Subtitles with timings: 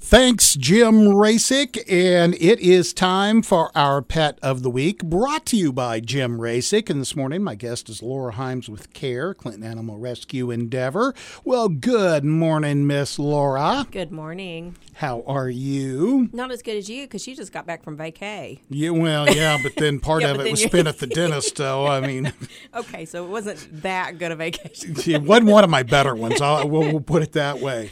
[0.00, 1.82] Thanks, Jim Rasick.
[1.90, 6.38] And it is time for our pet of the week, brought to you by Jim
[6.38, 6.88] Rasick.
[6.88, 11.14] And this morning, my guest is Laura Himes with CARE, Clinton Animal Rescue Endeavor.
[11.44, 13.86] Well, good morning, Miss Laura.
[13.90, 14.76] Good morning.
[14.94, 16.28] How are you?
[16.32, 18.60] Not as good as you because you just got back from vacay.
[18.70, 21.56] Yeah, well, yeah, but then part Yeah, of it was you- spent at the dentist,
[21.56, 21.86] though.
[21.86, 22.32] I mean,
[22.74, 24.94] Okay, so it wasn't that good a vacation.
[25.06, 26.40] it wasn't one of my better ones.
[26.40, 27.90] I'll, we'll, we'll put it that way.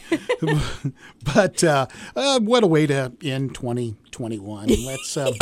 [1.34, 4.68] but uh, uh, what a way to end 2021.
[4.84, 5.34] Let's um,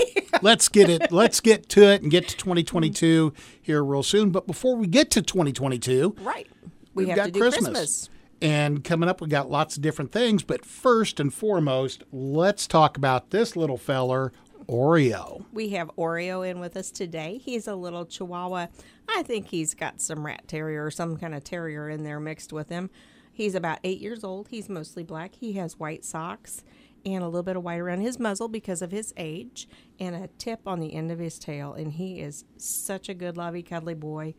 [0.42, 1.12] let's get it.
[1.12, 4.30] Let's get to it and get to 2022 here real soon.
[4.30, 6.48] But before we get to 2022, Right.
[6.94, 7.64] We we've have got to do Christmas.
[7.68, 8.10] Christmas.
[8.42, 10.42] And coming up, we got lots of different things.
[10.42, 14.32] But first and foremost, let's talk about this little feller,
[14.68, 15.44] Oreo.
[15.52, 17.40] We have Oreo in with us today.
[17.42, 18.66] He's a little chihuahua.
[19.08, 22.52] I think he's got some rat terrier or some kind of terrier in there mixed
[22.52, 22.90] with him.
[23.34, 24.48] He's about eight years old.
[24.48, 25.34] He's mostly black.
[25.34, 26.62] He has white socks
[27.04, 29.68] and a little bit of white around his muzzle because of his age
[29.98, 31.72] and a tip on the end of his tail.
[31.74, 34.34] And he is such a good, lovey, cuddly boy.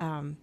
[0.00, 0.36] Um,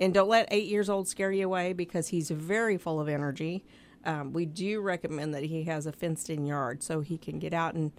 [0.00, 3.66] and don't let eight years old scare you away because he's very full of energy.
[4.06, 7.52] Um, we do recommend that he has a fenced in yard so he can get
[7.52, 7.92] out and,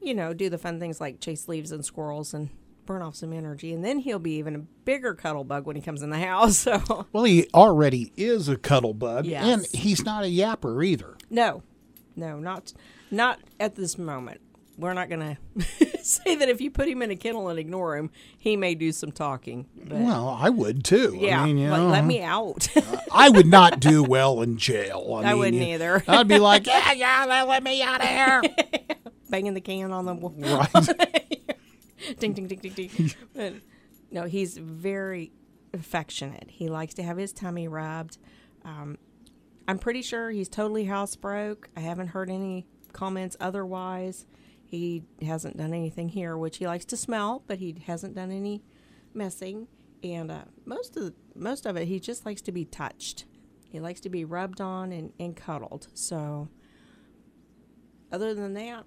[0.00, 2.50] you know, do the fun things like chase leaves and squirrels and
[2.86, 3.72] burn off some energy.
[3.72, 6.56] And then he'll be even a bigger cuddle bug when he comes in the house.
[6.72, 9.44] So, Well, he already is a cuddle bug, Yes.
[9.44, 11.16] and he's not a yapper either.
[11.30, 11.62] no,
[12.16, 12.72] no, not
[13.10, 14.40] not at this moment.
[14.78, 17.96] We're not going to say that if you put him in a kennel and ignore
[17.96, 19.66] him, he may do some talking.
[19.76, 21.14] But Well, I would too.
[21.18, 22.68] yeah, I mean, you know, let me out.
[23.12, 25.12] I would not do well in jail.
[25.14, 26.02] I, I mean, wouldn't you- either.
[26.08, 28.42] I'd be like, yeah, yeah, let me out of here.
[29.28, 30.34] Banging the can on the wall.
[30.38, 31.21] right.
[32.18, 33.14] Ding ding ding ding ding.
[33.34, 33.54] But,
[34.10, 35.32] no, he's very
[35.72, 36.50] affectionate.
[36.50, 38.18] He likes to have his tummy rubbed.
[38.64, 38.98] Um,
[39.66, 41.66] I'm pretty sure he's totally housebroke.
[41.76, 44.26] I haven't heard any comments otherwise.
[44.64, 48.62] He hasn't done anything here, which he likes to smell, but he hasn't done any
[49.14, 49.68] messing.
[50.02, 53.26] And uh, most of the, most of it, he just likes to be touched.
[53.68, 55.88] He likes to be rubbed on and, and cuddled.
[55.94, 56.48] So,
[58.10, 58.84] other than that,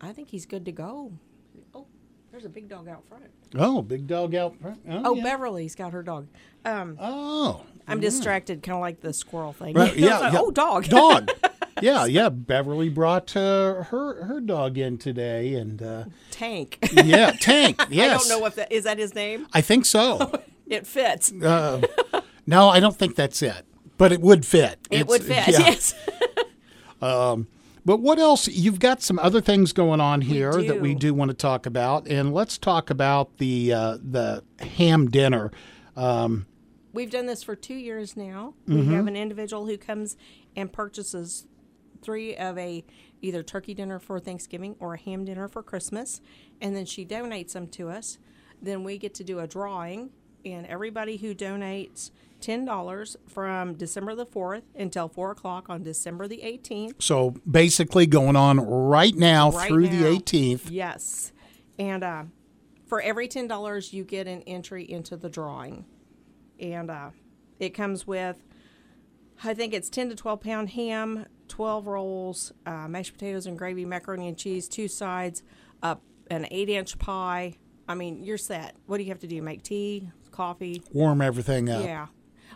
[0.00, 1.12] I think he's good to go.
[2.32, 3.24] There's a big dog out front.
[3.56, 4.80] Oh, big dog out front.
[4.88, 5.22] Oh, Oh, yeah.
[5.22, 6.26] Beverly's got her dog.
[6.64, 7.62] Um, Oh.
[7.86, 9.74] I'm distracted, kind of like the squirrel thing.
[9.74, 10.40] Right, yeah, like, yeah.
[10.40, 10.86] Oh, dog.
[10.86, 11.30] Dog.
[11.80, 12.28] Yeah, yeah.
[12.28, 16.78] Beverly brought uh, her her dog in today, and uh, Tank.
[16.92, 17.76] yeah, Tank.
[17.80, 19.48] I Yes, don't know if that is that his name.
[19.52, 20.30] I think so.
[20.68, 21.32] It fits.
[21.32, 21.80] Uh,
[22.46, 23.64] no, I don't think that's it,
[23.98, 24.78] but it would fit.
[24.92, 25.48] it It's- would fit.
[25.48, 25.58] yeah.
[25.58, 25.94] Yes.
[27.84, 28.46] But what else?
[28.48, 31.08] You've got some other things going on here that we do.
[31.08, 35.50] do want to talk about, and let's talk about the uh, the ham dinner.
[35.96, 36.46] Um,
[36.92, 38.54] We've done this for two years now.
[38.68, 38.90] Mm-hmm.
[38.90, 40.16] We have an individual who comes
[40.54, 41.46] and purchases
[42.02, 42.84] three of a
[43.20, 46.20] either turkey dinner for Thanksgiving or a ham dinner for Christmas,
[46.60, 48.18] and then she donates them to us.
[48.60, 50.10] Then we get to do a drawing,
[50.44, 52.10] and everybody who donates
[52.40, 56.96] ten dollars from December the fourth until four o'clock on December the eighteenth.
[57.00, 59.90] so basically, going on right now Right through now.
[59.90, 60.62] the 18th.
[60.70, 61.32] Yes,
[61.78, 62.24] and uh,
[62.86, 65.84] for every ten dollars, you get an entry into the drawing,
[66.60, 67.10] and uh,
[67.60, 68.42] it comes with,
[69.44, 73.84] I think it's ten to twelve pound ham, twelve rolls, uh, mashed potatoes and gravy,
[73.84, 75.42] macaroni and cheese, two sides,
[75.82, 75.94] uh,
[76.30, 77.56] an eight inch pie.
[77.88, 78.76] I mean, you're set.
[78.86, 79.40] What do you have to do?
[79.42, 80.82] Make tea, coffee?
[80.92, 81.84] Warm everything up.
[81.84, 82.06] Yeah.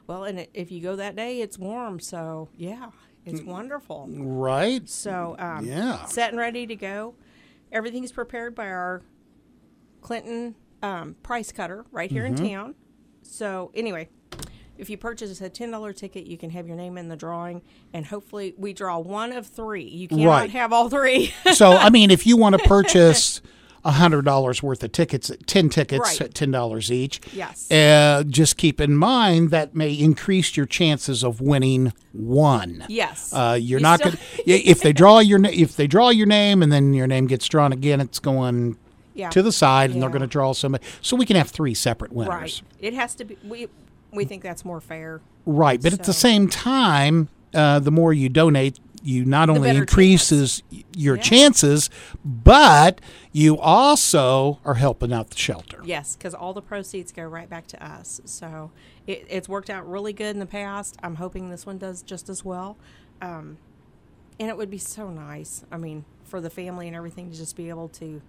[0.06, 2.90] Well, and it, if you go that day, it's warm, so yeah,
[3.24, 3.46] it's Mm.
[3.46, 4.08] wonderful.
[4.10, 4.88] Right?
[4.88, 6.04] So, um, Yeah.
[6.06, 7.14] set and ready to go.
[7.72, 9.02] Everything's prepared by our
[10.00, 12.44] Clinton um, price cutter right here Mm-hmm.
[12.44, 12.74] in town.
[13.22, 14.08] So, anyway,
[14.78, 18.06] if you purchase a $10 ticket, you can have your name in the drawing, and
[18.06, 19.82] hopefully, we draw one of three.
[19.84, 20.50] You cannot Right.
[20.50, 21.32] have all three.
[21.54, 23.40] so I mean, if you want to purchase
[23.86, 26.20] a hundred dollars worth of tickets, ten tickets Right.
[26.22, 27.20] at ten dollars each.
[27.32, 27.70] Yes.
[27.70, 32.84] Uh, just keep in mind that may increase your chances of winning one.
[32.88, 33.32] yes.
[33.32, 36.26] Uh, you're You not still- going to if they draw your if they draw your
[36.26, 38.76] name and then your name gets drawn again, it's going
[39.14, 39.30] yeah.
[39.30, 40.84] to the side and they're going to draw somebody.
[41.00, 42.62] So we can have three separate winners.
[42.62, 42.62] Right.
[42.80, 43.38] It has to be.
[43.44, 43.68] We,
[44.12, 45.20] we think that's more fair.
[45.44, 50.62] Right, but at the same time, uh, the more you donate, you not only increases
[50.72, 51.22] y- your Yeah.
[51.22, 51.90] chances,
[52.24, 53.00] but
[53.32, 55.80] you also are helping out the shelter.
[55.84, 58.20] Yes, because all the proceeds go right back to us.
[58.24, 58.70] So
[59.06, 60.96] it, it's worked out really good in the past.
[61.02, 62.76] I'm hoping this one does just as well.
[63.22, 63.58] Um,
[64.40, 65.64] and it would be so nice.
[65.70, 68.20] I mean, for the family and everything to just be able to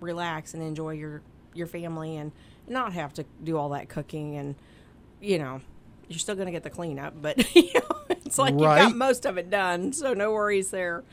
[0.00, 1.22] relax and enjoy your
[1.54, 2.32] your family and
[2.66, 4.54] not have to do all that cooking and
[5.20, 5.60] you know
[6.08, 8.82] you're still going to get the cleanup, but you know, it's like you Right.
[8.82, 11.04] got most of it done, so no worries there.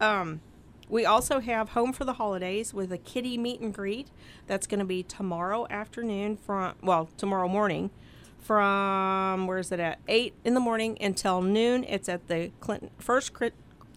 [0.00, 0.40] Um,
[0.88, 4.08] we also have Home for the Holidays with a kitty meet and greet.
[4.46, 7.90] That's going to be tomorrow afternoon from well tomorrow morning
[8.38, 11.84] from where's it at eight in the morning until noon.
[11.84, 13.32] It's at the Clinton First.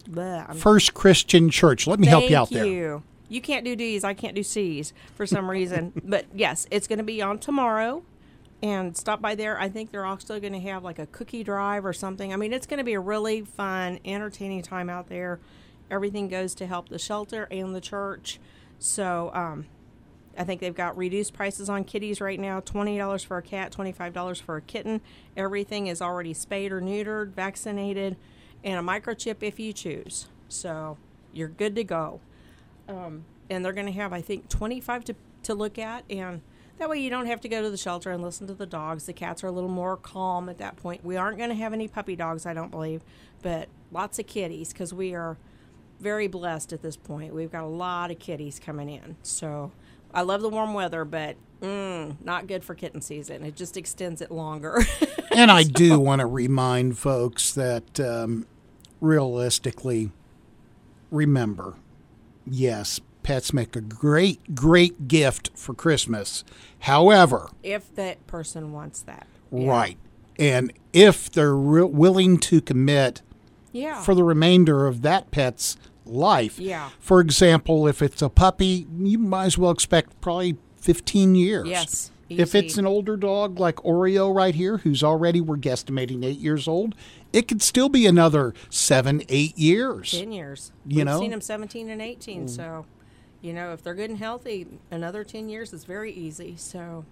[0.08, 1.86] Bleh, First Christian Church.
[1.86, 2.66] Let me help you out Thank there.
[2.72, 3.02] you.
[3.28, 5.92] You can't do D's, I can't do C's for some reason.
[6.04, 8.02] but yes, it's going to be on tomorrow.
[8.62, 9.58] And stop by there.
[9.60, 12.32] I think they're also going to have like a cookie drive or something.
[12.32, 15.38] I mean, it's going to be a really fun, entertaining time out there.
[15.90, 18.40] Everything goes to help the shelter and the church.
[18.78, 19.66] So, um,
[20.38, 24.40] I think they've got reduced prices on kitties right now $20 for a cat, $25
[24.40, 25.00] for a kitten.
[25.36, 28.16] Everything is already spayed or neutered, vaccinated,
[28.62, 30.28] and a microchip if you choose.
[30.48, 30.96] So
[31.32, 32.20] you're good to go.
[32.88, 36.04] Um, and they're going to have, I think, 25 to, to look at.
[36.08, 36.40] And
[36.78, 39.06] that way you don't have to go to the shelter and listen to the dogs.
[39.06, 41.04] The cats are a little more calm at that point.
[41.04, 43.02] We aren't going to have any puppy dogs, I don't believe,
[43.42, 45.36] but lots of kitties because we are
[46.00, 47.34] very blessed at this point.
[47.34, 49.16] We've got a lot of kitties coming in.
[49.22, 49.72] So
[50.14, 53.44] I love the warm weather, but mm, not good for kitten season.
[53.44, 54.82] It just extends it longer.
[55.30, 58.44] And I do want to remind folks that um,
[59.00, 60.10] realistically,
[61.12, 61.76] remember,
[62.44, 62.98] yes,
[63.28, 66.44] pets make a great, great gift for Christmas.
[66.80, 69.26] However, if that person wants that.
[69.52, 69.68] Yeah.
[69.70, 69.98] right,
[70.38, 73.20] and if they're re- willing to commit
[73.70, 74.00] Yeah.
[74.00, 75.76] for the remainder of that pet's
[76.06, 76.88] life, Yeah.
[77.00, 81.68] For example, if it's a puppy, you might as well expect probably 15 years.
[81.68, 86.38] Yes, If it's an older dog like Oreo right here, who's already, we're guesstimating, eight
[86.38, 86.94] years old,
[87.32, 90.12] it could still be another seven, eight years.
[90.12, 90.72] 10 years.
[90.86, 91.18] You We've know?
[91.18, 91.20] Mm.
[91.20, 92.48] seen them 17 and 18.
[92.48, 92.84] So,
[93.40, 96.54] you know, if they're good and healthy, another 10 years is very easy.
[96.56, 97.04] So,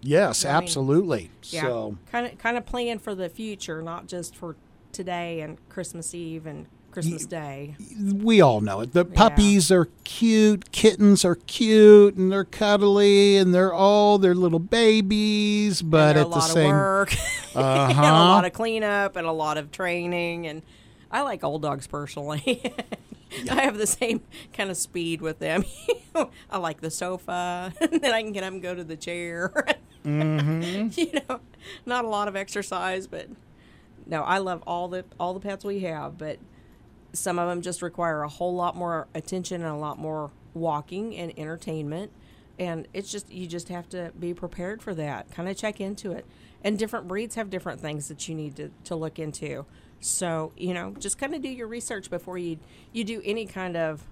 [0.00, 1.30] Yes, I mean, absolutely.
[1.50, 1.62] yeah.
[1.62, 4.56] So, kind of kind of plan for the future, not just for
[4.90, 7.76] today and Christmas Eve and Christmas Day.
[8.12, 8.92] we all know it.
[8.92, 14.58] The puppies are cute, kittens are cute, and they're cuddly, and they're all they're little
[14.58, 15.80] babies.
[15.82, 17.20] But at a the lot same, work, and
[17.54, 18.02] a Uh-huh.
[18.02, 20.48] lot of cleanup, and a lot of training.
[20.48, 20.62] And
[21.12, 22.60] I like old dogs personally.
[23.50, 25.64] I have the same kind of speed with them.
[26.50, 29.52] I like the sofa, and then I can get up and go to the chair.
[30.04, 30.88] Mm-hmm.
[30.98, 31.38] you know,
[31.86, 33.28] not a lot of exercise, but
[34.04, 36.40] no, I love all the all the pets we have, but
[37.12, 41.14] some of them just require a whole lot more attention and a lot more walking
[41.16, 42.10] and entertainment.
[42.58, 45.30] And it's just you just have to be prepared for that.
[45.30, 46.26] Kind of check into it.
[46.64, 49.66] And different breeds have different things that you need to, to look into.
[50.02, 52.58] So, you know, just kind of do your research before you
[52.92, 54.04] you do any kind of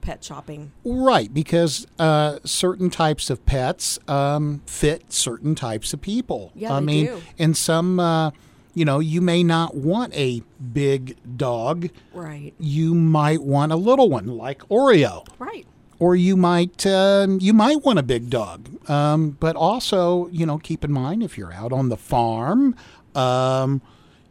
[0.00, 0.72] pet shopping.
[0.84, 6.52] Right, because uh, certain types of pets um, fit certain types of people.
[6.54, 7.22] Yeah, I they mean, do.
[7.38, 8.30] and some, uh,
[8.74, 10.42] you know, you may not want a
[10.72, 11.88] big dog.
[12.12, 12.52] Right.
[12.60, 15.66] You might want a little one, like Oreo, Right.
[15.98, 18.68] or you might um, you might want a big dog.
[18.88, 22.76] Um, but also, you know, keep in mind if you're out on the farm.
[23.14, 23.82] Um,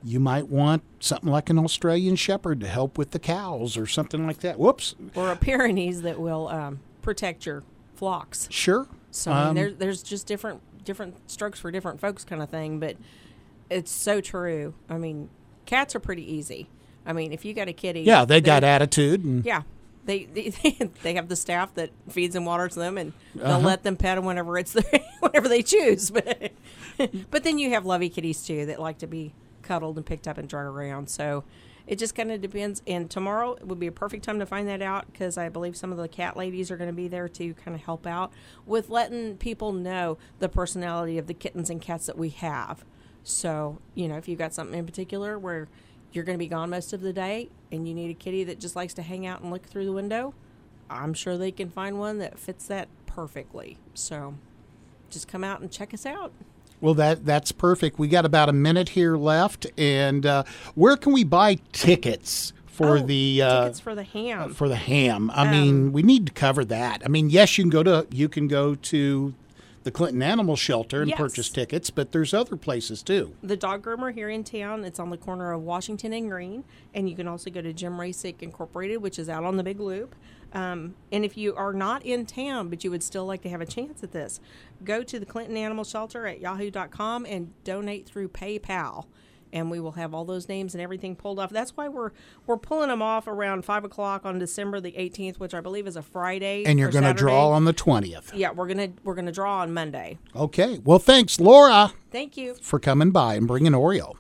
[0.03, 4.25] you might want something like an Australian Shepherd to help with the cows or something
[4.27, 4.59] like that.
[4.59, 4.95] Whoops.
[5.15, 7.63] Or a Pyrenees that will um, protect your
[7.95, 8.47] flocks.
[8.51, 8.88] Sure.
[9.11, 12.49] So I mean, Um, there's there's just different different strokes for different folks, kind of
[12.49, 12.79] thing.
[12.79, 12.95] But
[13.69, 14.73] it's so true.
[14.89, 15.29] I mean,
[15.65, 16.69] cats are pretty easy.
[17.05, 19.23] I mean, if you got a kitty, Yeah, they got attitude.
[19.23, 19.63] And, Yeah,
[20.06, 20.51] they, they
[21.04, 23.59] they have the staff that feeds and waters them, and they'll Uh-huh.
[23.68, 24.83] let them pet them whenever it's their,
[25.21, 26.11] whenever they choose.
[26.97, 29.33] But but then you have lovey kitties too that like to be
[29.68, 31.09] cuddled and picked up and dragged around.
[31.09, 31.44] So
[31.86, 32.81] it just kind of depends.
[32.86, 35.92] And tomorrow would be a perfect time to find that out because I believe some
[35.92, 38.31] of the cat ladies are going to be there to kind of help out
[38.66, 42.83] with letting people know the personality of the kittens and cats that we have.
[43.24, 45.68] So you know, if you've got something in particular where
[46.12, 48.59] you're going to be gone most of the day and you need a kitty that
[48.59, 50.33] just likes to hang out and look through the window,
[50.90, 53.78] I'm sure they can find one that fits that perfectly.
[53.94, 54.36] So
[55.09, 56.31] just come out and check us out.
[56.81, 57.97] Well, that that's perfect.
[57.97, 60.43] We got about a minute here left, and uh,
[60.75, 64.53] where can we buy tickets for Oh, the uh, tickets for the ham.
[64.53, 65.31] for the ham?
[65.33, 67.01] I Um, mean, we need to cover that.
[67.03, 69.33] I mean, yes, you can go to you can go to
[69.83, 71.17] the Clinton Animal Shelter and Yes.
[71.17, 73.33] purchase tickets, but there's other places too.
[73.41, 74.83] the dog groomer here in town.
[74.83, 77.93] It's on the corner of Washington and Green, and you can also go to Jim
[77.97, 80.13] Rasick Incorporated, which is out on the Big Loop.
[80.54, 83.61] Um, and if you are not in town, but you would still like to have
[83.61, 84.39] a chance at this,
[84.83, 89.06] go to the Clinton Animal Shelter at yahoo.com and donate through PayPal.
[89.54, 91.49] and we will have all those names and everything pulled off.
[91.51, 92.11] That's why we're
[92.45, 95.95] we're pulling them off around five o'clock on December the 18th, which I believe is
[95.95, 96.63] a Friday.
[96.66, 98.31] And you're going to draw on the 20th.
[98.33, 100.18] Yeah, we're gonna we're gonna draw on Monday.
[100.35, 100.80] Okay.
[100.83, 102.56] Well, thanks, Laura, Thank you.
[102.61, 104.16] for coming by and bringing Oreo.